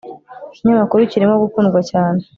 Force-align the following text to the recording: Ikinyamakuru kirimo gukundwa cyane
Ikinyamakuru 0.53 1.09
kirimo 1.11 1.35
gukundwa 1.43 1.79
cyane 1.89 2.21